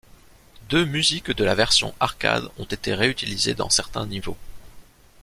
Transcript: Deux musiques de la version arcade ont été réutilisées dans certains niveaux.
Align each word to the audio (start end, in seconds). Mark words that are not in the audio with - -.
Deux 0.71 0.83
musiques 0.83 1.29
de 1.29 1.43
la 1.43 1.53
version 1.53 1.93
arcade 1.99 2.49
ont 2.57 2.63
été 2.65 2.95
réutilisées 2.95 3.53
dans 3.53 3.69
certains 3.69 4.07
niveaux. 4.07 4.35